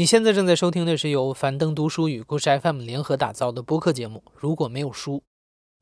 [0.00, 4.24] 你现在正在收听的是由樊登读书与故事 FM 联合打造的播客节目。
[4.34, 5.22] 如果没有书，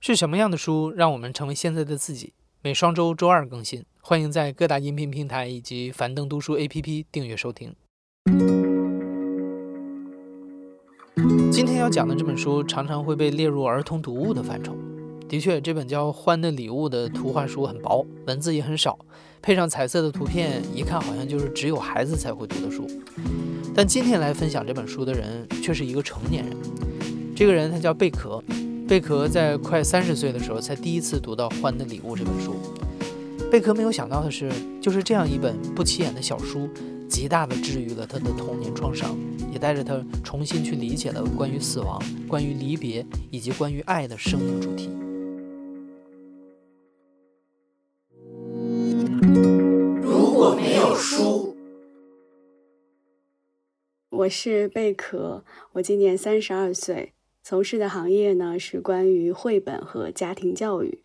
[0.00, 2.32] 是什么样的书让我们成为现在的自己？
[2.60, 7.72] 每双周周二更新，欢迎在各大音频平台以及樊登读书 APP 订阅收听。
[11.52, 14.76] 今天要讲的这本书常常会被列入儿童读物的范畴。
[15.28, 18.98] 的确，这本叫《欢的礼物》的图画书很薄，文字也很少，
[19.40, 22.84] 配上彩色的图片，一看好像就是只有孩子才会读的书。
[23.78, 26.52] 但今天来分享这本书的人却是一个成年人。
[27.36, 28.42] 这个人他叫贝壳，
[28.88, 32.56] 贝壳在快三十岁的时候才第一次读到《欢的礼物》这本书。
[33.52, 34.50] 贝壳没有想到的是，
[34.82, 36.68] 就是这样一本不起眼的小书，
[37.08, 39.16] 极大的治愈了他的童年创伤，
[39.52, 44.90] 也带着他重新去理解了关于死亡、关于离别以及关于爱的生命主题。
[50.02, 51.37] 如果没有书，
[54.28, 61.02] 是贝壳，我今年三十二岁，从事的行业呢是关于绘本和家庭教育。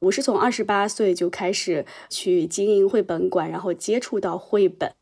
[0.00, 4.92] 我是从二十八岁就开始去经营绘本馆，然后接触到绘本。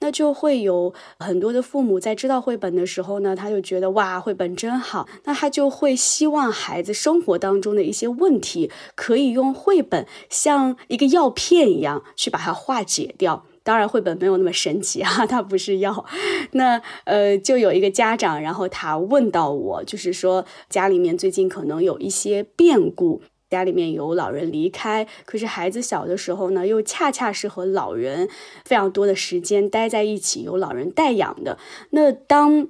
[0.00, 5.08] 那就会有很多的父母在知道绘本的时候呢，他就觉得哇，绘本真好。
[5.24, 13.46] 那他就会希望孩子生活当中的一些问题，可以用绘本像一个药片一样去把它化解掉。
[13.64, 16.04] 当然，绘本没有那么神奇啊， 它不是药。
[16.52, 23.22] 那呃，就有一个家长，然后他问到我，就是说家里面最近可能有一些变故。
[23.50, 28.28] 家里面有老人离开，可是孩子小的时候呢，又恰恰是和老人
[28.64, 31.56] 非常多的时间待在一起，有老人带养的。
[31.90, 32.66] 那当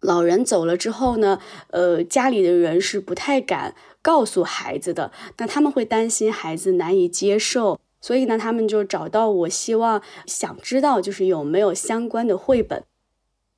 [0.00, 1.40] 老人走了之后呢，
[1.70, 12.84] 呃，家里的人是不太敢告诉孩子的，那他们会担心孩子难以接受，所以呢，他们就找到我，希望想知道就是有没有相关的绘本。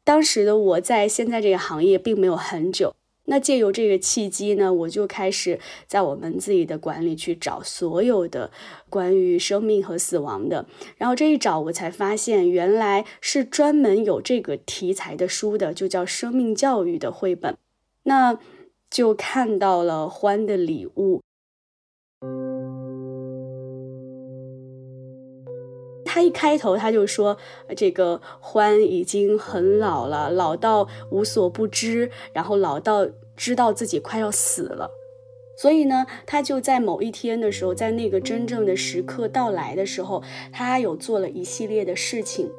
[0.02, 2.94] 当时的我在现在这个行业并没有很久。
[3.26, 8.50] 那借由这个契机呢，我就开始在我们自己的馆里去找所有的
[8.88, 10.66] 关于生命和死亡的，
[10.96, 17.56] 然后这一找，我才发现原来是专门有这个题材的书的，就叫生命教育的绘本。
[18.02, 18.36] 那
[18.90, 21.20] 就看到了《欢的礼物》，
[26.10, 27.36] 他一开头他就说，
[27.76, 33.08] 这个欢已经很老了，老到无所不知，然后老到。
[33.36, 34.90] 知道自己快要死了，
[35.56, 40.22] 所以呢，他就在某一天的时候，在那个真正的时刻到来的时候，
[40.52, 42.50] 他有做了一系列的事情。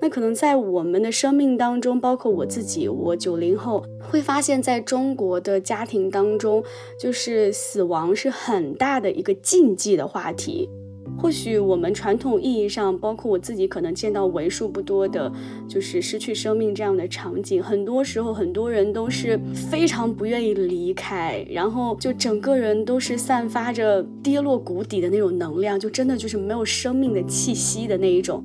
[0.00, 6.64] 那可能在我们的生命当中，包括我自己，我九零后会发现，在中国的家庭当中，
[6.98, 10.70] 就是死亡是很大的一个禁忌的话题。
[11.16, 15.32] 或许我们传统意义上，包括我自己，可能见到为数不多的，
[15.66, 17.62] 就是失去生命这样的场景。
[17.62, 28.44] 很多时候，很多人都是非常不愿意离开，然后就整个人都是散发着跌落谷底的那种能量，就真的就是没有生命的气息的那一种。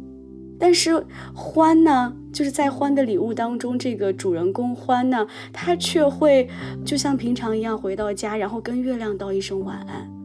[0.57, 6.47] 但是欢呢，就是在欢的礼物当中，这个主人公欢呢，他却会
[6.85, 10.18] 就像平常一样回到家，然后跟月亮道一声晚安。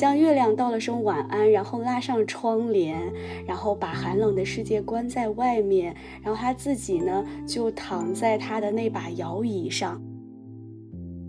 [0.00, 2.98] 向月亮道了声晚安，然后拉上窗帘，
[3.46, 10.00] 然后把寒冷的世界关在外面，然后他自己呢就躺在他的那把摇椅上，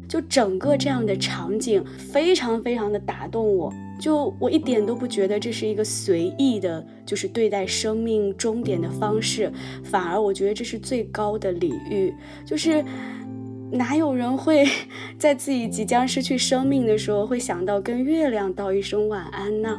[0.08, 9.52] 就整个这样的场景非常非常的打动我，就我一点都不觉得这是一个随意的，就是对待生命终点的方式，
[9.84, 12.14] 反而我觉得这是最高的礼遇，
[12.46, 12.82] 就是。
[13.72, 14.66] 哪有人会
[15.18, 19.78] 在自己即将失去生命的时候，会想到跟月亮道一声晚安呢？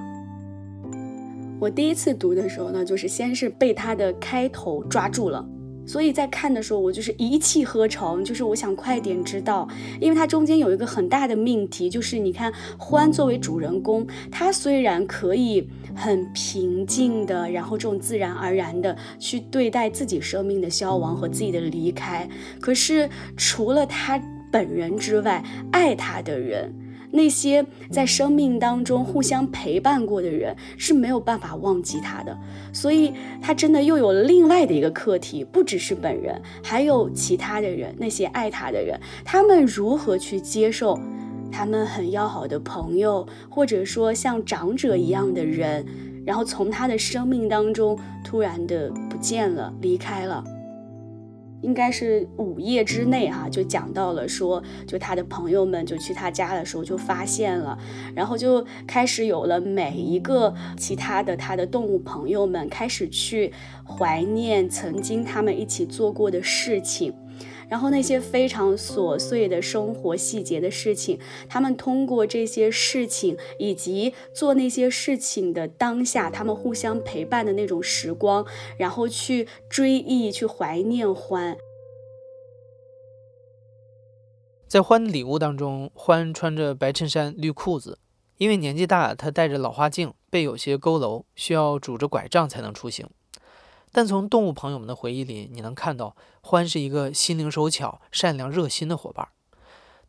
[1.60, 5.46] 我第一次读的时候呢，就是先是被它的开头抓住了。
[5.86, 9.68] 所以在看的时候，我就是一气呵成，就是我想快点知道，
[10.00, 22.28] 因为它中间有一个很大的命题，就是你看欢作为主人公，他虽然可以很平静的，然后这种自然而然的去对待自己生命的消亡和自己的离开，
[22.60, 24.20] 可是除了他
[24.50, 26.72] 本人之外，爱他的人。
[27.12, 32.36] 那些在生命当中互相陪伴过的人是没有办法忘记他的，
[32.72, 40.98] 所以他真的又有了另外的一个课题，不只是本人，还有其他的人，那些爱他的人，他们如何去接受
[41.50, 45.86] 他们很要好的朋友，或者说像长者一样的人，
[46.24, 50.42] 然后从他的生命当中突然的不见了，离开了。
[51.62, 57.78] 应该是午夜之内哈，就讲到了说，就他的朋友们就去他家的时候就发现了，
[58.14, 63.52] 然后就开始有了每一个其他的他的动物朋友们开始去
[63.84, 67.14] 怀念曾经他们一起做过的事情。
[67.72, 78.46] 然后那些非常琐碎的生活细节的事情，他们通过这些事情以及做那些事情的当下，他们互相陪伴的那种时光，
[78.76, 81.56] 然后去追忆、去怀念欢。
[84.68, 87.98] 在欢的礼物当中，欢穿着白衬衫、绿裤子，
[88.36, 93.08] 因为年纪大，他戴着老花镜，背有些佝偻，需要拄着拐杖才能出行。
[93.92, 99.28] 但从动物朋友们的回忆里，你能看到欢是一个心灵手巧、善良热心的伙伴。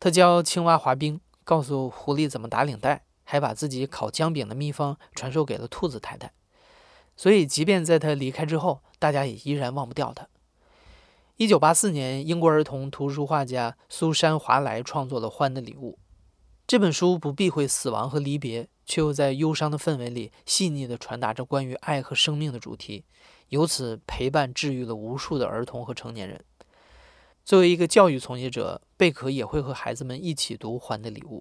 [0.00, 6.32] 他教青蛙滑冰，告诉狐狸怎么打领带，还把自己烤姜饼的秘方传授给了兔子太太。
[7.16, 10.26] 所以，即便在他离开之后，大家也依然忘不掉他。
[11.36, 15.98] 一九八四年，英国儿童图书画家苏珊·华莱创作了《欢的礼物》
[16.66, 23.04] 这本书，不避讳死亡和离别，却又在忧伤的氛围里细腻地传达着关于爱和生命的主题。
[23.48, 26.44] 由此陪伴治愈了无数的儿童和成年人。
[27.44, 31.40] 作为一个教育从业者，贝壳也会和孩子们一起读《还的礼物》。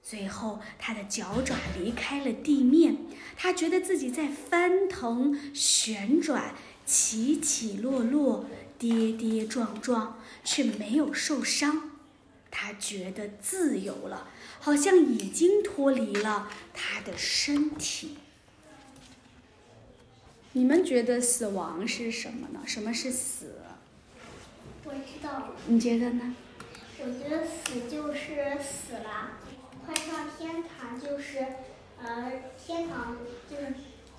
[0.00, 2.98] 最后，他的脚爪离开了地面，
[3.36, 6.54] 他觉得自己在翻腾、旋转、
[6.84, 8.44] 起起落落、
[8.78, 11.90] 跌跌撞撞，却没有受伤。
[12.50, 14.28] 他觉得自由了，
[14.60, 18.18] 好像已经脱离了他的身体。
[20.56, 22.60] 你们觉得死亡是什么呢？
[22.64, 23.56] 什么是死？
[24.84, 25.48] 我知道。
[25.66, 26.32] 你觉得呢？
[27.00, 29.32] 我觉得死就是死了，
[29.84, 31.44] 快上天堂就是，
[32.00, 33.16] 呃，天堂
[33.50, 33.74] 就是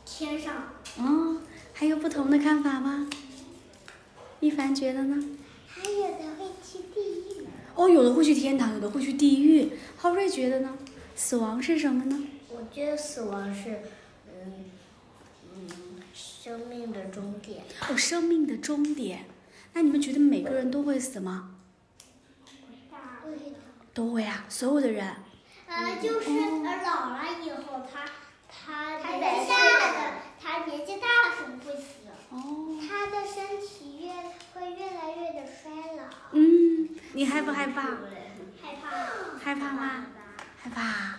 [0.06, 0.74] 天上。
[0.98, 1.40] 哦，
[1.72, 3.10] 还有不同的看法吗？
[4.42, 5.24] 一凡觉得呢？
[5.70, 7.48] 还有的会去地狱。
[7.76, 9.72] 哦，有的会去天堂，有的会去地狱。
[9.96, 10.78] 浩瑞觉得呢？
[11.16, 12.28] 死亡是什么呢？
[12.50, 13.80] 我觉得死亡是。
[16.46, 19.26] 生命的终点哦，生命的终点。
[19.74, 21.56] 那你们觉得每个人都会死吗？
[23.96, 25.12] 都会啊，所有的人。
[25.66, 28.06] 呃，就是老了以后，他
[28.48, 31.86] 他年纪大的，他年纪大了是不会死。
[32.30, 32.78] 哦。
[32.88, 34.14] 他的身体越
[34.54, 36.04] 会越来越的衰老。
[36.34, 37.82] 嗯，你害不害怕？
[37.82, 39.40] 害怕。
[39.44, 40.06] 害怕吗？
[40.62, 41.16] 害怕。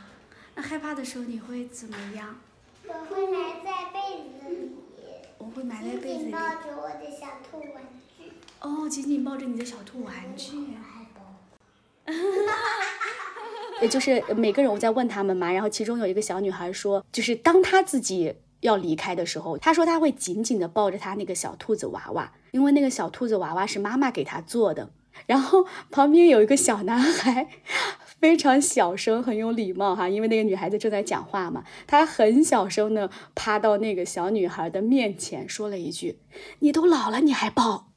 [0.55, 2.39] 那害怕的时候你会怎么样？
[2.89, 3.76] 我会埋在
[5.57, 6.31] 会埋在被子里。
[6.31, 7.83] 紧紧抱着我的小兔玩
[8.19, 8.31] 具。
[8.61, 10.59] 哦，紧紧抱着你的小兔玩具。
[13.81, 24.91] 也就是每个人我在问他们嘛，然后其中有一个小女孩说，就是当她自己要离开的时候，她说她会紧紧的抱着她那个小兔子娃娃，因为那个小兔子娃娃是妈妈给她做的。
[25.25, 27.49] 然后旁边有一个小男孩。
[28.21, 31.65] 非常小声，很有礼貌哈，因为那个女孩子正在讲话嘛。
[31.87, 36.21] 他很小声的趴到那个小女孩的面前，说了一句
[36.61, 37.93] ：“你都老了，你还抱？”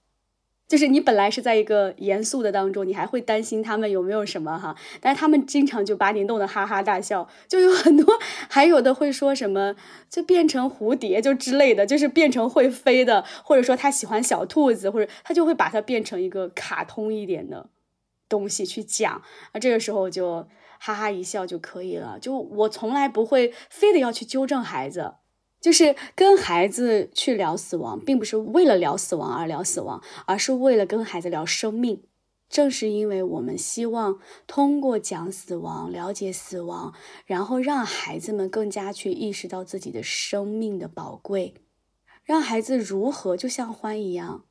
[0.70, 8.06] 就是你本来是在一个严肃的当中，你还会担心他们有没有什么哈，但是他们经常就把你弄得哈哈大笑，就有很多，
[8.48, 9.76] 还有的会说什么
[10.12, 17.72] 就变成蝴蝶就之类的，就是变成会飞的，或者说他喜欢小兔子，或者他就会把它变成一个卡通一点的。
[18.30, 19.22] 东西去讲，
[19.52, 20.48] 啊，这个时候就
[20.80, 22.18] 哈哈一笑就可以了。
[22.20, 25.16] 就我从来不会非得要去纠正孩子，
[25.60, 32.04] 就是跟孩子去聊死亡，并不是为了聊死亡而聊死亡，而是为了跟孩子聊生命。
[32.48, 36.96] 正是因为我们希望通过讲死亡、了解死亡，
[37.28, 41.54] 然后让孩子们更加去意识到自己的生命的宝贵，
[42.24, 44.46] 让孩子如何就像欢一样。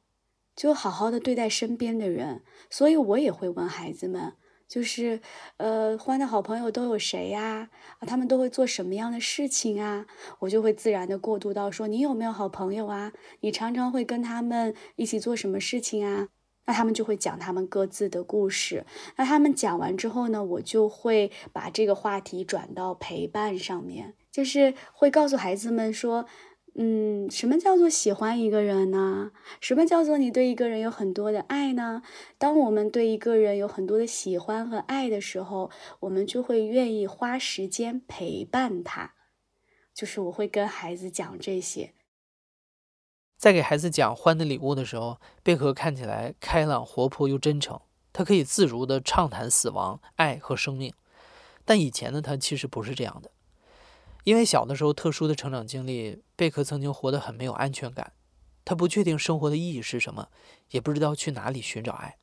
[0.59, 4.33] 就好好的对待身边的人，所以我也会问孩子们，
[4.67, 5.21] 就是，
[5.59, 7.71] 呃，欢的好朋友都有谁呀？
[8.01, 10.05] 啊，他们都会做什么样的事情啊？
[10.41, 13.13] 我就会自然的过渡到说，你有没有好朋友啊？
[13.39, 16.27] 你常常会跟他们一起做什么事情啊？
[16.67, 18.85] 那他们就会讲他们各自的故事。
[19.17, 26.27] 那他们讲完之后呢，我就会把这个话题转到陪伴上面，就是会告诉孩子们说。
[26.81, 29.33] 嗯，什么叫做喜欢一个人呢？
[29.61, 32.03] 什么叫做你对一个人有很多的爱呢？
[32.39, 39.15] 当我们对一个人有很多的喜欢和爱的时候，我们就会愿意花时间陪伴他。
[39.93, 41.95] 就是我会跟孩子讲这些，
[43.37, 47.81] 在给孩子讲欢的礼物的时候，贝壳看起来开朗、活泼又真诚，
[48.13, 50.95] 他可以自如地畅谈死亡、爱和生命。
[51.65, 53.33] 但以前的他其实不是这样的。
[54.25, 58.13] 因为小的时候特殊的成长经历，贝壳曾经活得很没有安全感。
[58.65, 60.29] 他不确定生活的意义是什么，
[60.73, 62.19] 也不知道去哪里寻找爱。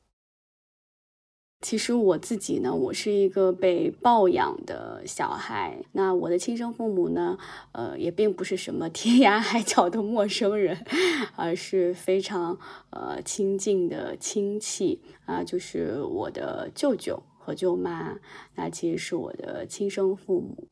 [1.62, 5.82] 其实我自己呢，我是一个被抱养的小孩。
[5.92, 7.38] 那我的亲生父母呢，
[7.72, 10.86] 呃，也并不是什么 天涯海角的陌生人，
[11.34, 12.56] 而是非常
[12.90, 18.18] 呃亲近的亲戚啊，就是我的舅舅和舅妈，
[18.54, 20.68] 那其实是我的亲生父母。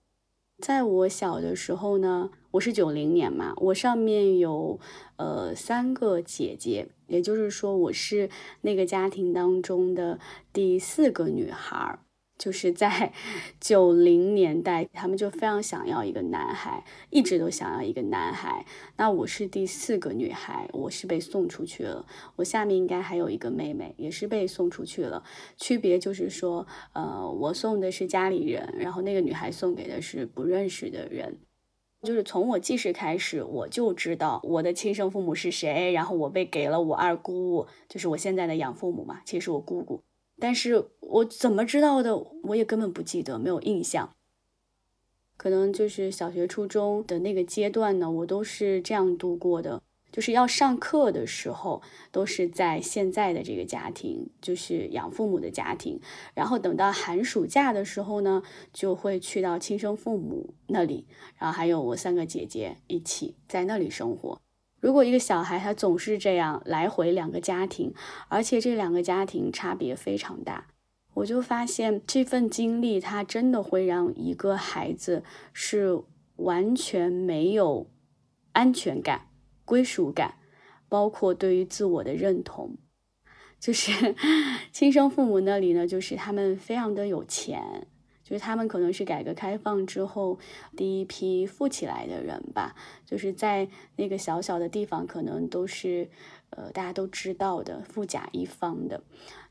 [0.64, 4.80] 在我小的时候呢，我是九零年嘛，我上面有
[5.16, 8.30] 呃三个姐姐，也就是说我是
[8.62, 10.18] 那个家庭当中的
[10.54, 11.98] 第四个女孩儿。
[12.36, 13.12] 就是在
[13.60, 18.66] 九零年代，他们就非常想要一个男孩，一直都想要一个男孩。
[18.96, 22.04] 那我是第四个女孩，我是被送出去了。
[22.36, 25.22] 我下面应该还有一个妹妹，也是被送出去了。
[25.56, 31.38] 区别就是说，呃，我送的是家里人，然后那个女孩送给的是不认识的人。
[32.02, 40.02] 就是从我记事开始，我就知道我的亲生父母是谁，然后我被给了我二姑，就是我现在的养父母嘛，其实我姑姑。
[40.38, 42.16] 但是我怎么知道的？
[42.44, 44.10] 我也根本不记得，没有印象。
[45.36, 49.82] 可能就是小学、初中的那个阶段呢，我都是这样度过的。
[50.12, 56.00] 就是要上课的时候，都是在现在的这个家庭，就是养父母的家庭。
[56.34, 58.40] 然后等到寒暑假的时候呢，
[58.72, 61.04] 就会去到亲生父母那里，
[61.36, 64.40] 然后还有我三个姐姐一起在那里生活。
[64.84, 67.94] 如果一个小孩他总是这样来回两个家庭，
[68.28, 70.66] 而且这两个家庭差别非常大，
[71.14, 75.24] 我就发现这份经历他真的会让一个孩子
[75.54, 76.02] 是
[76.36, 77.90] 完全没有
[78.52, 79.28] 安全感、
[79.64, 80.34] 归属感，
[80.90, 82.76] 包括对于自我的认同。
[83.58, 84.14] 就是
[84.70, 87.86] 亲生父母那里呢，就是他们非常的有钱。
[88.24, 90.38] 就是他们可能是改革开放之后
[90.74, 96.08] 第一批富起来的人吧，就是在那个小小的地方，可能都是
[96.50, 99.02] 呃大家都知道的富甲一方的。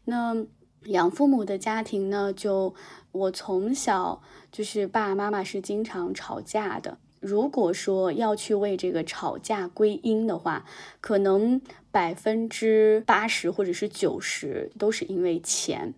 [0.06, 0.46] 那
[0.86, 2.74] 养父母的家庭呢，就
[3.12, 6.98] 我从小就是爸爸妈妈是经常吵架的。
[7.22, 10.66] 如果说要去为这个吵架归因的话，
[11.00, 15.94] 可能百分之八十或者是九十都是因为钱。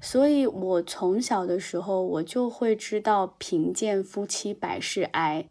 [0.00, 5.48] 所以，我从小的时候，我就会知道贫贱夫妻百事哀。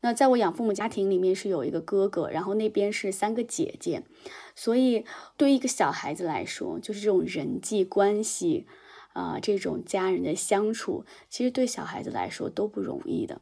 [0.00, 4.02] 那在我养父母家庭里面是有一个哥哥，然后那边是三个姐姐。
[4.56, 5.04] 所以，
[5.36, 8.66] 对于一个小孩子来说，就是这种人际关系
[9.12, 13.40] 啊，这种家人的相处，其实对小孩子来说都不容易的。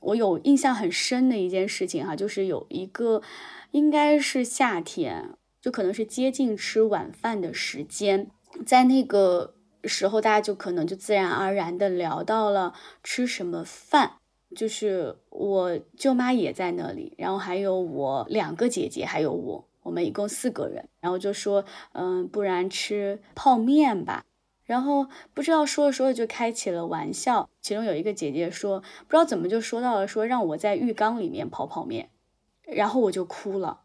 [0.00, 3.22] 我有印象很深的一件事情哈，就是有一个
[3.70, 8.30] 应该是夏天，就可能是接近吃晚饭的时间，
[8.66, 9.54] 在那个。
[9.88, 14.12] 时候，大家就可能就自然而然的聊到了吃什么饭，
[14.54, 24.24] 就是我舅妈也在那里，然后还有我两个姐姐，还有我，我们一共四个人，然后就说，嗯，不然吃泡面吧。
[24.64, 32.10] 然后不知道说着说着就开起了玩笑，其中有一个姐姐说，不知道怎么就说到了说让我在浴缸里面泡泡面，
[32.66, 33.80] 然后我就哭了。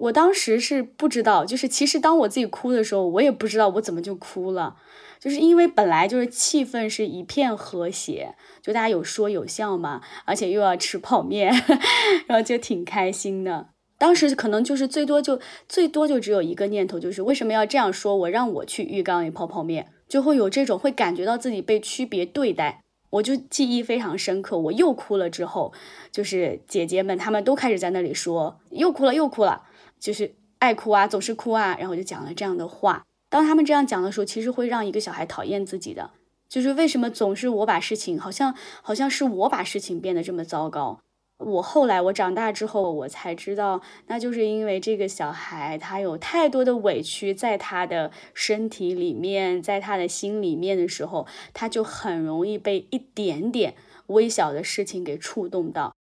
[0.00, 4.76] 我当时是不知道，就是其实当我自己哭的时候，我也不知道我怎么就哭了，
[5.18, 11.52] 就是因为本来就是气氛是一片和谐，就大家有说有笑嘛，而且又要吃泡面，
[12.26, 13.68] 然后就挺开心的。
[13.98, 15.38] 当时可能就是最多就
[15.68, 22.80] 最多就只有一个念头，就是为什么要这样说我，让我去浴缸里泡泡面，就会有这种会感觉到自己被区别对待，
[23.10, 24.56] 我就记忆非常深刻。
[24.56, 25.74] 我又哭了之后，
[26.10, 29.64] 就是姐姐们她们都开始在那里说又哭了又哭了。
[30.00, 33.04] 就是爱哭啊，总是哭啊，然后我就讲了这样的话。
[33.28, 36.10] 当他们这样讲的时候，其实会让一个小孩讨厌自己的。
[36.48, 40.98] 就是为什么总是我把事情，好像好像是我把事情变得这么糟糕。
[41.38, 53.76] 我后来我长大之后，我才知道，那就是因为这个小孩他有太多的委屈在他的身体里面，在他的心里面的时候，他就很容易被一点点
[54.08, 55.94] 微小的事情给触动到。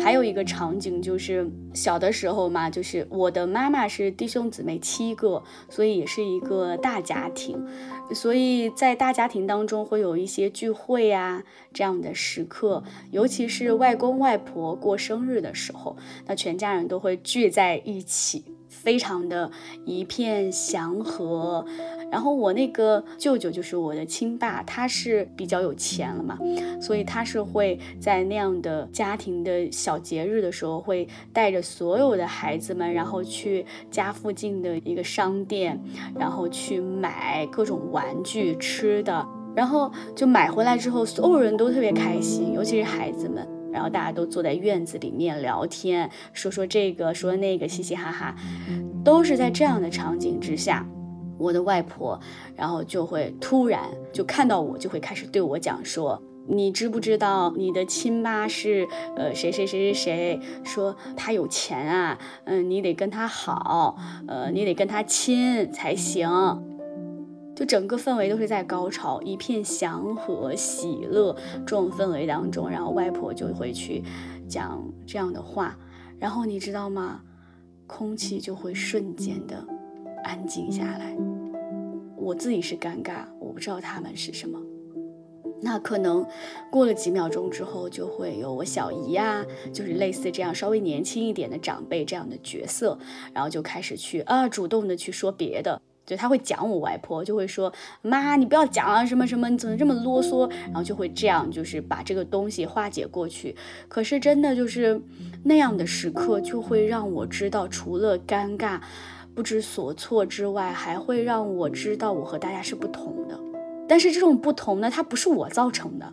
[0.00, 7.64] 还有一个场景就是小的时候嘛，就是我的妈妈是弟兄姊妹七个，所以也是一个大家庭，
[8.12, 15.96] 所以在大家庭当中会有一些聚会呀这样的时刻，尤其是外公外婆过生日的时候，
[16.26, 18.44] 那全家人都会聚在一起。
[18.82, 19.48] 非常的
[19.84, 21.64] 一片祥和，
[22.10, 26.36] 然后我那个舅舅就是我的亲爸，他是比较有钱了嘛，
[26.80, 35.80] 所以他是会在那样的家庭的小节日的时候，会带着所有的孩子们，然后去家附近的一个商店，
[36.18, 39.24] 然后去买各种玩具、吃的，
[39.54, 43.46] 然后就买回来之后，所有人都特别开心，尤其是孩子们。
[43.72, 48.36] 然后大家都坐在院子里面聊天，说说这个，说那个，嘻嘻哈哈，
[49.04, 50.86] 都是在这样的场景之下，
[51.38, 52.20] 我的外婆，
[52.54, 56.22] 然后就会突然就看到我，就会开始对我讲说。
[56.48, 60.40] 你知不知道你的亲妈是呃谁谁谁谁谁？
[60.64, 66.28] 说他有钱啊，嗯，你得跟他好，呃，你得跟他亲才行。
[67.62, 71.32] 就整个氛围都是在高潮，一片祥和喜乐
[71.64, 74.02] 这种氛围当中，然后外婆就会去
[74.48, 75.78] 讲这样的话，
[76.18, 77.20] 然后你知道吗？
[77.86, 79.64] 空气就会瞬间的
[80.24, 81.16] 安静下来。
[82.16, 84.60] 我自己是尴尬，我不知道他们是什么。
[85.60, 86.26] 那可能
[86.68, 92.98] 过了几秒钟之后，就会有我小姨呀，就是类似这样稍微年轻一点的长辈这样的角色，
[93.32, 103.54] 然后就开始去啊主动的去说别的，就他会讲我外婆，就会说妈你不要讲了什么什么，你怎么这么啰嗦，然后就会这样就是把这个东西化解过去。
[103.88, 105.00] 可是真的就是
[105.44, 108.80] 那样的时刻，就会让我知道，除了尴尬、
[109.34, 113.38] 不知所措之外，还会让我知道我和大家是不同的。
[113.88, 116.12] 但是这种不同呢，它不是我造成的，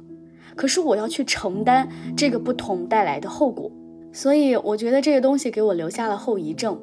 [0.55, 3.71] 可是我要去承担这个不同带来的后果，
[4.11, 6.79] 所以我觉得这个东西给我留下了后遗症。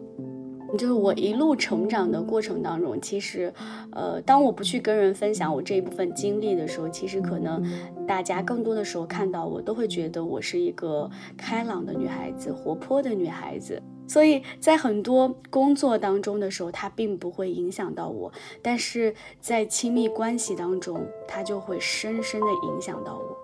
[0.77, 3.53] 就是我一路成长的过程当中，其实，
[3.93, 7.65] 呃，当我不去跟人分享我这一部分经历的时候，其实可能
[8.07, 13.83] 大家更多的时候看到我，都会觉得我是一个开朗的女孩子，活泼的女孩子。
[14.09, 23.36] 所以在很多工作当中的时候，它并不会影响到我，但是在亲密关系当中，它就会深深的影响到我。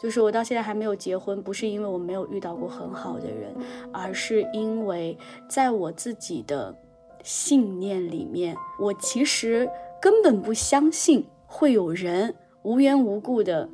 [0.00, 3.54] 就是我到现在还没有结婚，不是因为我没有遇到过很好的人，
[3.92, 6.74] 而是因为在我自己的
[7.22, 9.68] 信念里面，我其实
[10.00, 13.68] 根本不相信会有人无缘无故的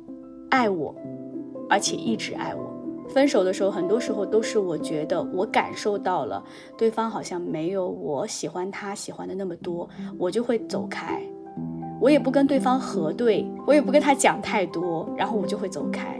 [0.49, 0.93] 爱我，
[1.69, 2.73] 而且一直爱我。
[3.07, 6.43] 分手的时候，很多时候都是我觉得我感受到了
[6.77, 11.23] 对方好像没有我喜欢他喜欢的那么多，我就会走开，
[11.99, 16.19] 我也不跟对方核对，我也不跟他讲太多，然后我就会走开。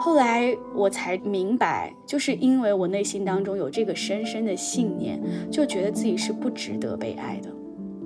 [0.00, 7.50] 后来我才明白，就是因为我内心当中有这个深深的信念，就觉得自己是不值得被爱的。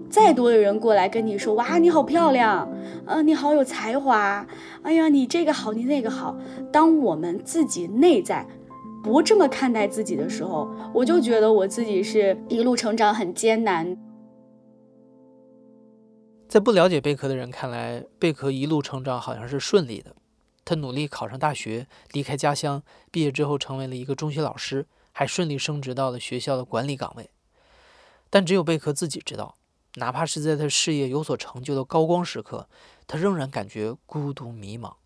[0.09, 2.69] 再多的人过来跟你说，哇，你好漂亮，
[3.07, 4.47] 呃，你好有才华，
[4.83, 6.37] 哎呀，你这个好，你那个好。
[6.71, 8.47] 当我们自己内在
[9.03, 13.97] 不这么看待自己的时候，我就觉得我自己是一路成长很艰难。
[16.53, 20.15] 在不了解贝壳的人看来，贝壳一路成长好像是顺利的，
[20.67, 27.31] 他努力考上大学，离开家乡，毕业之后成为了一个中学老师，还顺利升职到了学校的管理岗位。
[28.29, 29.57] 但只有贝壳自己知道。
[29.95, 32.69] 哪怕是在他事业有所成就的高光时刻，
[33.07, 34.97] 他仍然感觉孤独迷茫，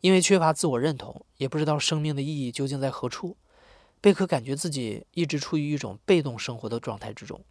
[0.00, 3.36] 因为缺乏自我认同，也不知道生命的意义究竟在何处。
[4.00, 7.44] 贝壳感觉自己一直处于一种被动生活的状态之中，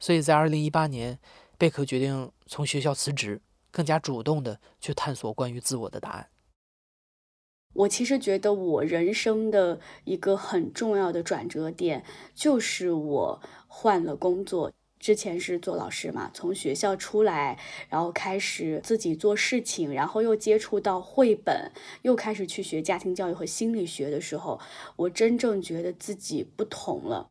[0.00, 1.20] 所以在2018年，
[1.58, 3.42] 贝壳决定从学校辞职，
[3.72, 6.28] 更加主动的去探索关于自我的答案。
[7.74, 14.72] 我其实觉得，我人生的一个很重要的转折点，就是我换了工作。
[15.00, 17.56] 之前是做老师嘛，从学校出来，
[17.88, 21.70] 然后开始自己做事情，然后又接触到绘本，
[22.02, 24.60] 又开始去学家庭教育和心理学的时候，
[24.96, 27.30] 我真正觉得自己不同了。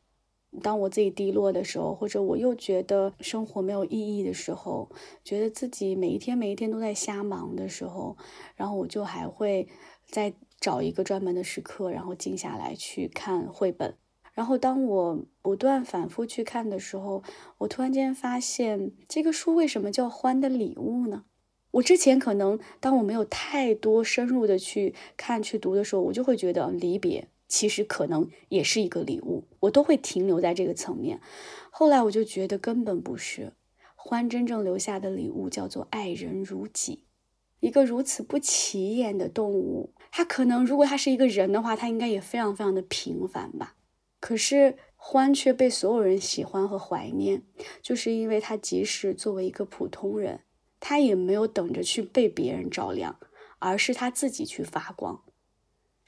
[0.62, 4.89] 当我自己低落的时候，或者我又觉得生活没有意义的时候，
[5.24, 8.17] 觉得自己每一天每一天都在瞎忙的时候，
[8.56, 9.67] 然后我就还会
[10.06, 13.96] 再找一个专门的时刻，然后静下来去看绘本。
[14.34, 17.24] 然后，当我不断反复去看的时候，
[17.58, 21.24] 我突然间发现，这个书为什么叫《欢的礼物》呢？
[21.72, 31.22] 我之前可能当我没有太多深入的去看、去读的时候，我就会觉得离别其实可能也是一个礼物，我都会停留在这个层面。
[31.72, 33.54] 后来我就觉得根本不是，
[33.96, 37.04] 欢真正留下的礼物叫做爱人如己。
[37.60, 43.76] 一个如此不起眼的动物，它可能如果它是一个人的话，它应该也非常非常的平凡吧。
[44.20, 47.44] 可是欢却被所有人喜欢和怀念，
[47.82, 50.42] 就是因为他即使作为一个普通人，
[50.80, 53.20] 他也没有等着去被别人照亮，
[53.60, 55.24] 而是他自己去发光。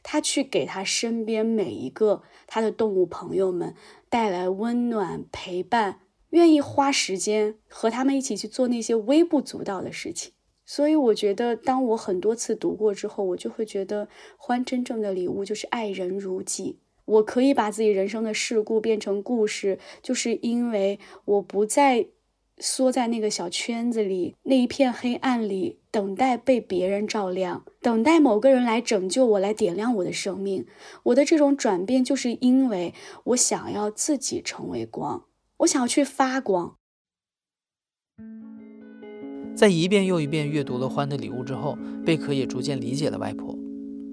[0.04, 3.76] 他去给他身边每一个他的动物朋友们
[4.10, 10.34] 带来温暖陪伴，愿意花时间和他们一起去做那些微不足道的事情。
[10.66, 14.08] 所以我觉得，当我很多次读过之后，我就会觉得
[14.38, 16.80] 欢真正的礼物就是爱人如己。
[17.06, 22.10] 我可以把自己人生的事故变成故事，就是因为我不再
[22.60, 30.66] 缩在那个小圈子里，那一片黑暗里，等待被别人照亮，等待某个人来拯救我，来点亮我的生命。
[31.04, 32.94] 我的这种转变，就是因为
[33.24, 35.24] 我想要自己成为光，
[35.60, 36.76] 我想要去发光。
[39.56, 43.58] 在一遍又一遍阅读了《欢的礼物》之后，贝壳也逐渐理解了外婆。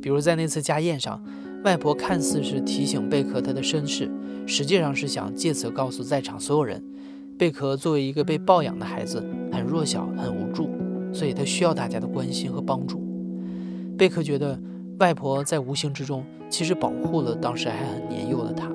[0.01, 1.25] 比如在那次家宴上，
[1.65, 4.09] 外婆看似是提醒贝壳她的身世，
[4.47, 6.81] 实际上是想借此告诉在场所有人。
[7.39, 9.23] 贝壳作为一个被抱养的孩子，
[9.53, 10.71] 很弱小，很无助，
[11.13, 13.01] 所以他需要大家的关心和帮助。
[13.99, 14.59] 贝壳觉得，
[15.01, 18.71] 外婆在无形之中其实保护了当时还很年幼的他。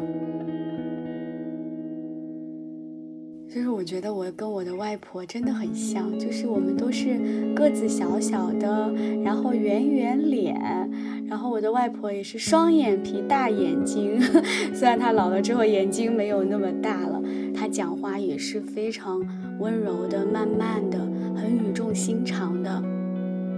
[3.54, 8.94] 就是我觉得我跟我的外婆真的很像，就是我们都是个子小小的，
[9.24, 10.56] 然后圆圆脸，
[11.32, 14.20] 然后我的外婆也是双眼皮、大眼睛，
[14.76, 17.24] 虽然她老了之后眼睛没有那么大了。
[17.56, 19.26] 她讲话也是非常
[19.58, 21.00] 温柔的、慢慢的、
[21.34, 22.84] 很语重心长的。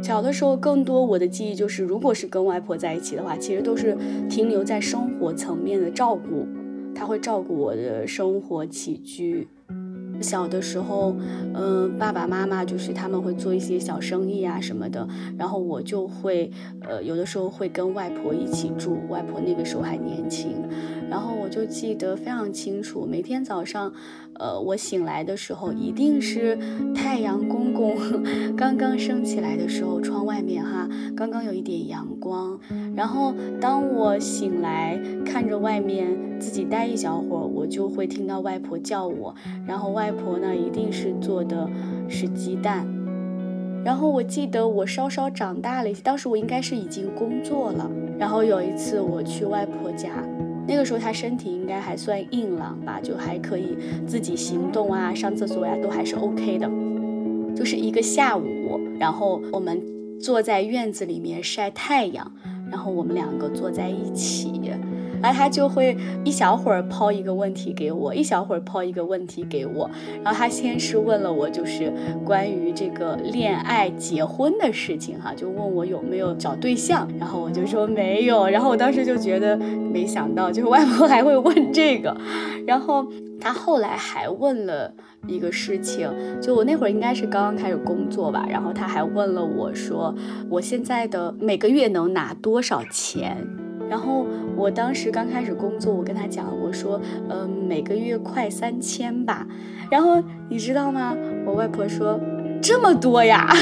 [0.03, 3.97] 小的时候，更多我的记忆就是，如果是跟外婆在一起的话，其实都是
[4.29, 6.45] 停留在生活层面的照顾，
[6.93, 9.47] 她会照顾我的生活起居。
[10.23, 11.15] 小的时候，
[11.53, 15.05] 嗯，爸爸妈妈就是他们会做一些小生意啊什么的，
[15.37, 16.49] 然后我就会，
[16.87, 20.55] 呃，有的时候会跟外婆一起住，外婆那个时候还年轻，
[21.13, 23.93] 然后我就记得非常清楚，每天早上。
[24.39, 26.57] 呃，我醒来的时候，一定是
[26.95, 27.95] 太阳公公
[28.57, 32.59] 刚刚升起来的时候，窗外面哈，刚刚有一点阳光。
[32.95, 39.35] 然后当我醒来，看着外面自己待一小会儿，我就会听到外婆叫我。
[39.67, 41.69] 然后外婆呢，一定是做的
[42.09, 42.87] 是鸡蛋。
[43.85, 47.87] 然后我记得我稍稍长大了一些，当时我应该是已经工作了。
[48.17, 50.09] 然后有一次我去外婆家。
[50.67, 56.69] 那个时候他身体应该还算硬朗吧，就还可以自己行动啊，上厕所呀都还是 OK 的。
[57.55, 59.81] 就是一个下午，然后我们
[60.19, 62.31] 坐在院子里面晒太阳，
[62.71, 64.51] 然后我们两个坐在一起。
[65.23, 69.89] 然后他就会一小会儿抛一个问题给我，一小会儿抛一个问题给我。
[70.21, 71.91] 然后他先是问了我，就是
[72.25, 77.07] 关于这个恋爱、结婚的事情，哈，就问我有没有找对象。
[77.17, 78.45] 然后我就说没有。
[78.45, 82.15] 然后我当时就觉得没想到，就是外婆还会问这个。
[82.67, 83.05] 然后
[83.39, 84.93] 他后来还问了
[85.27, 86.09] 一个事情，
[86.41, 88.45] 就我那会儿应该是刚刚开始工作吧。
[88.49, 90.13] 然后他还问了我说，
[90.49, 93.37] 我现在的每个月能拿多少钱？
[93.89, 99.45] 然后我当时刚开始工作，我跟他讲，我说，嗯，每个月快三千吧。
[99.89, 101.15] 然后你知道吗？
[101.45, 102.19] 我外婆说
[102.61, 103.47] 这么多呀。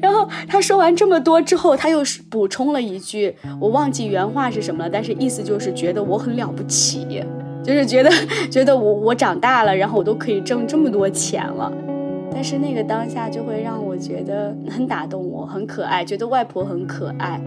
[0.00, 7.24] 然后他说完这么多之后，他又补充了一句，我忘记原话是什么了，但是意思就是觉得我很了不起，
[7.64, 8.10] 就是觉得
[8.50, 11.72] 觉得我我长大了，然后我都可以挣这么多钱了。
[12.30, 17.40] 但是那个当下就会让我觉得很打动我，很可爱，觉得外婆很可爱。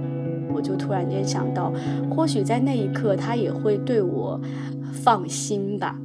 [0.54, 1.72] 我就突然间想到，
[2.10, 4.40] 或许在那一刻他也会对我
[4.92, 5.98] 放心吧。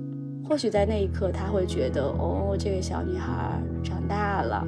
[0.46, 4.66] 或许在那一刻他会觉得，哦，这个小女孩长大了，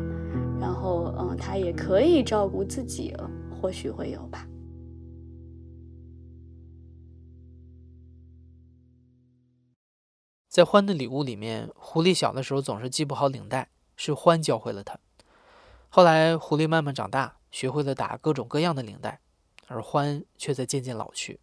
[0.61, 3.31] 然后嗯，她也可以照顾自己了。
[3.59, 4.47] 或许会有吧。
[10.49, 14.99] 在欢的礼物里面，狐狸小的时候总是系不好领带，是欢教会了他。
[15.89, 19.21] 后来狐狸慢慢长大，学会了打各种各样的领带。
[19.67, 21.41] 而欢却在渐渐老去，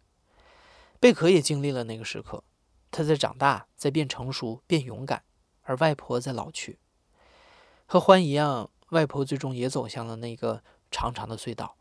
[0.98, 2.42] 贝壳也经历了那个时刻，
[2.90, 5.22] 他在长大，在变成熟、变勇敢，
[5.62, 6.78] 而外婆在老去。
[7.86, 11.76] 和欢一样，外婆最终也走向了那个长长的隧道。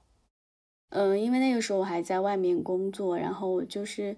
[0.90, 4.18] 嗯，因为那个时候我还在外面工作，然后就是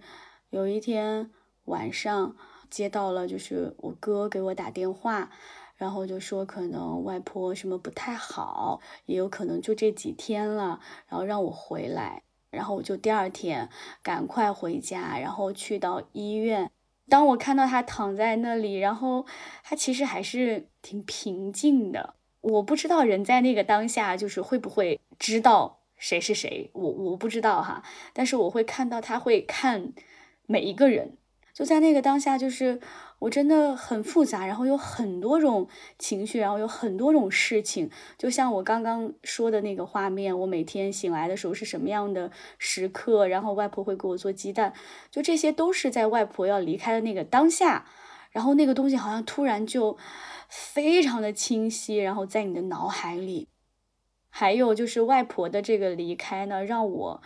[0.49, 1.31] 有一天
[1.65, 2.35] 晚上
[2.69, 5.31] 接到了，就是我哥给我打电话。
[5.77, 13.69] 然后就说可能外婆什么不太好，也有可能就这几天了，然后让我回来，然后我就第二天
[14.01, 16.71] 赶快回家，然后去到医院。
[17.07, 19.25] 当我看到他躺在那里，然后
[19.63, 22.15] 他其实还是挺平静的。
[22.41, 27.83] 我不知道人在那个当下就是会不会知道谁是谁，我我不知道哈，
[28.13, 29.93] 但是我会看到他会看
[30.45, 31.17] 每一个人。
[31.53, 32.81] 就在那个当下，就是
[33.19, 37.89] 我真的很复杂，然后有很多种情绪，然后有很多种事情。
[38.17, 44.73] 就像我刚刚说的那个画面，我每天醒来的时候是什么样的时刻，然后外婆会给我做鸡蛋，
[45.09, 47.85] 就这些都是在外婆要离开的那个当下，
[48.31, 49.97] 然后那个东西好像突然就
[50.49, 53.47] 非常的清晰，然后在你的脑海里。
[54.29, 57.21] 还有就是外婆的这个离开呢，让我。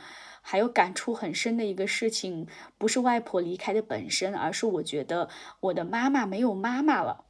[0.49, 2.47] 还有感触很深的一个事情，
[2.79, 7.25] 不是外婆离开的本身，而是我觉得我的妈妈没有妈妈了。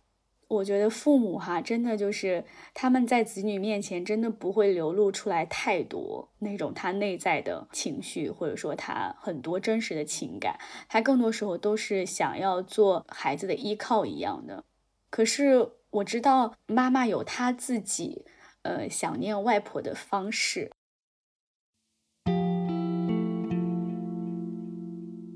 [0.47, 14.63] 我觉得父母哈，真的就是他们在子女面前真的不会流露出来太多那种他内在的情绪，或者说他很多真实的情感，他更多时候都是想要做孩子的依靠一样的。
[15.10, 18.23] 可是我知道妈妈有她自己，
[18.62, 20.71] 呃，想念外婆的方式，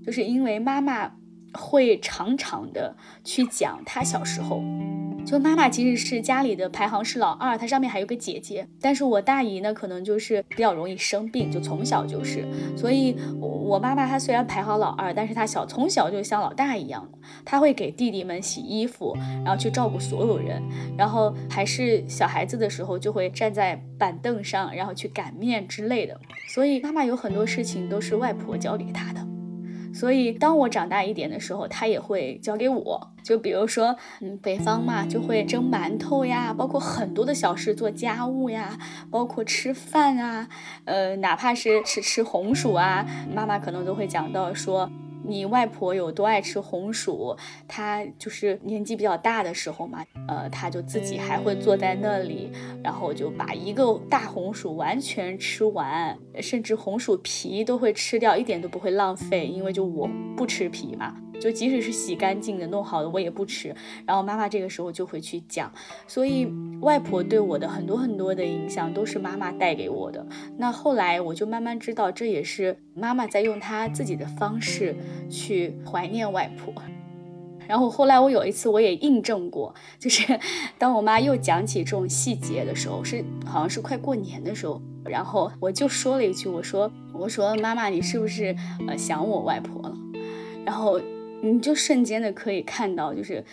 [0.06, 1.12] 就是因为妈妈
[1.54, 4.62] 会常常的去讲她小时候。
[5.26, 8.68] 就妈妈其实是家里的排行是老二，她上面还有个姐姐。
[8.82, 12.46] 但是我大姨呢，可能就是比较容易生病，就从小就是。
[12.76, 17.10] 所以，我妈妈她虽然排行老二，但是她小从小就像老大一样，
[17.46, 20.62] 她会给弟弟们洗衣服，然后去照顾所有人。
[20.98, 26.20] 然后还是小孩子的时候，就会站在板凳上，然后去擀面之类的。
[26.50, 29.26] 所以妈妈有很多事情都是外婆教给她的。
[29.93, 33.10] 所以，当我长大一点的时候，他也会教给我。
[33.23, 38.77] 就比如说，嗯，北方嘛，就会蒸馒头呀，包括很多的小事，做家务呀，
[39.10, 40.49] 包括吃饭啊，
[40.86, 44.89] 呃，哪怕是吃吃红薯啊，妈妈可能都会讲到说。
[45.26, 47.36] 你外婆有多爱吃红薯？
[47.68, 52.52] 她就是年纪比较大的时候嘛，呃，她就自己还会坐在那里，
[52.84, 61.16] 然后就把一个大红薯完全吃完，甚至红薯皮都会吃掉，一点都不会浪费，因为就我不吃皮嘛。
[61.43, 63.75] 就即使是洗干净的、弄好的，我也不吃。
[64.06, 65.69] 然后妈妈这个时候就会去讲，
[66.08, 66.47] 所以
[66.79, 70.25] 外婆对我的很多很多的影响都是妈妈带给我的。
[70.58, 74.95] 那后来我就慢慢知道，这也是妈妈在用她自己的方式
[75.29, 76.73] 去怀念外婆。
[77.67, 80.39] 然后后来我有一次我也印证过，就是
[80.79, 88.56] 当我妈又讲起这种细节的时候，是好像是快过年的时候，然后我就说了一句，我说我说妈妈，你是不是
[88.88, 89.97] 呃想我外婆了？
[90.65, 91.01] 然后。
[91.43, 93.43] 你就瞬间的可以看到，就是，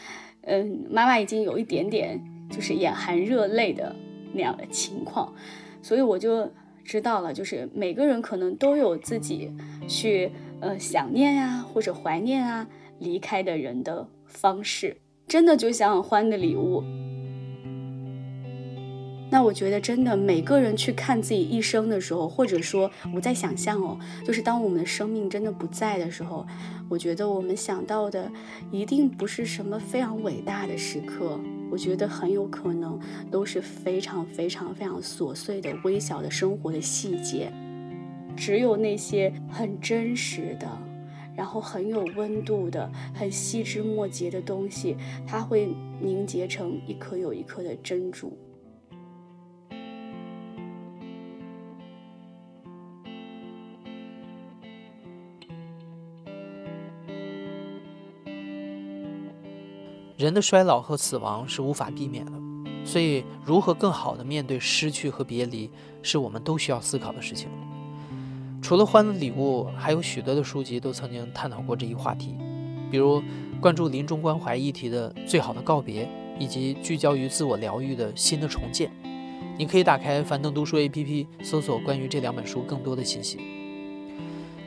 [0.42, 3.96] 嗯，妈妈已经有一点点就是眼含热泪的
[4.32, 5.34] 那样的情况，
[5.82, 6.48] 所以我就
[6.84, 9.52] 知道了，就是每个人可能都有自己
[9.88, 12.64] 去呃想念呀或者怀念啊
[13.00, 16.84] 离开的人的方式，真的就像欢的礼物。
[19.30, 26.44] 那我觉得，真的每个人去看自己一生的时候，或者说我在想象哦，就是当我们的生命真的不在的时候，
[26.88, 28.30] 我觉得我们想到的
[28.72, 31.38] 一定不是什么非常伟大的时刻，
[31.70, 32.98] 我觉得很有可能
[33.30, 37.52] 都是非常非常非常琐碎的、微小的生活的细节。
[38.36, 40.66] 只有那些很真实的，
[41.36, 45.68] 然后很有温度的、很细枝末节的东西，它会
[46.00, 48.36] 凝结成一颗又一颗的珍珠。
[60.20, 62.32] 人的衰老和死亡是无法避免的，
[62.84, 65.70] 所以如何更好的面对失去和别离，
[66.02, 67.48] 是我们都需要思考的事情。
[68.60, 72.36] 除了《欢乐礼物》，还有许多的书籍都曾经探讨过这一话题，
[72.90, 73.22] 比如
[73.62, 76.04] 关注临终关怀议题的《最好的告别》，
[76.38, 78.92] 以及聚焦于自我疗愈的新的重建。
[79.56, 83.38] 你可以打开樊登读书 APP，搜索关于这两本书更多的信息。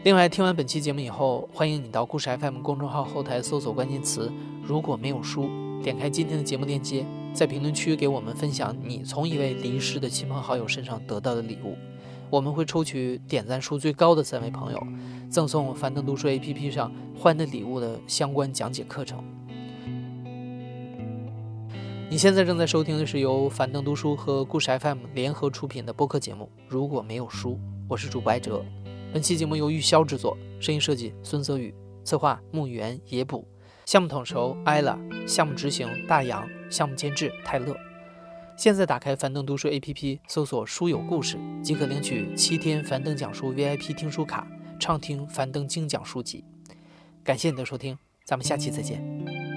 [0.04, 4.30] 另外，听完本期节目以后，欢迎你到故事 FM 公众号后台搜索关键词。
[4.62, 5.50] 如果没有书，
[5.82, 11.78] 点开今天的节目链接，在评论区给我们分享你从一位离世的亲朋好友身上得到的礼物，
[12.30, 14.88] 我们会抽取点赞数最高的三位朋友，
[15.30, 19.24] 赠送樊登读书 APP 上欢的礼物的相关讲解课程。
[22.10, 26.52] 你现在正在收听的是由樊登读书和故事 FM 联合出品的播客节目。
[26.68, 28.62] 如果没有书，我是主播艾哲。
[29.14, 31.72] 本期节目由玉箫制作，声音设计孙泽宇，
[32.04, 33.48] 策划木原野捕。
[33.86, 34.98] 项目统筹艾拉，
[35.28, 37.78] 项目执行大洋，项目监制泰勒。
[38.58, 44.48] 现在打开樊登读书 APP，搜索“书有故事”，即可领取七天樊登讲书 VIP 听书卡，
[44.80, 46.44] 畅听樊登精讲书籍。
[47.24, 47.96] 感谢你的收听，
[48.26, 49.53] 咱们下期再见。